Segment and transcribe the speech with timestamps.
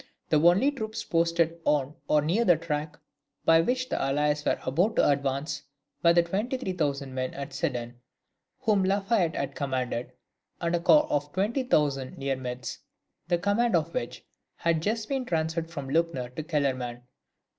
[0.29, 2.97] The only troops posted on or near the track
[3.45, 5.61] by which the allies were about to advance,
[6.01, 7.99] were the twenty three thousand men at Sedan,
[8.61, 10.11] whom La Fayette had commanded,
[10.59, 12.79] and a corps of twenty thousand near Metz,
[13.27, 14.25] the command of which
[14.55, 17.03] had just been transferred from Luckner to Kellerman.